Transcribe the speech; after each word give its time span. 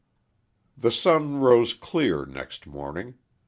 XXXI 0.01 0.81
THE 0.81 0.91
sun 0.93 1.35
rose 1.41 1.75
clear 1.75 2.25
next 2.25 2.65
morning. 2.65 3.19